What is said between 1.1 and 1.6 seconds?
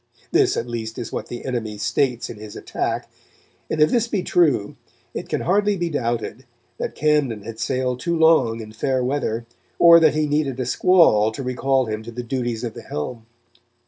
what the